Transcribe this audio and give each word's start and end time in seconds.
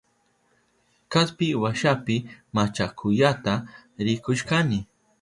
Kaspi 1.11 1.47
washapi 1.61 2.15
machakuyata 2.55 3.53
rikushkani. 4.05 4.79